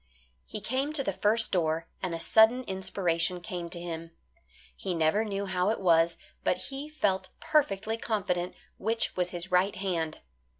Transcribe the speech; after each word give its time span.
He 0.47 0.61
came 0.61 0.93
to 0.93 1.03
the 1.03 1.13
first 1.13 1.51
door, 1.51 1.87
and 2.01 2.15
a 2.15 2.19
sudden 2.19 2.63
inspiration 2.63 3.39
came 3.39 3.69
to 3.69 3.79
him. 3.79 4.09
He 4.75 4.95
never 4.95 5.23
knew 5.23 5.45
how 5.45 5.69
it 5.69 5.79
was, 5.79 6.17
but 6.43 6.57
he 6.57 6.89
felt 6.89 7.29
perfectly 7.39 7.97
confident 7.97 8.55
which 8.79 9.15
was 9.15 9.29
his 9.29 9.51
right 9.51 9.75
hand. 9.75 10.17